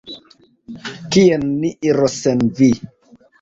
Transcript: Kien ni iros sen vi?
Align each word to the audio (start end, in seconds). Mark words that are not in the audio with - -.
Kien 1.15 1.45
ni 1.59 1.71
iros 1.91 2.17
sen 2.23 2.43
vi? 2.63 2.71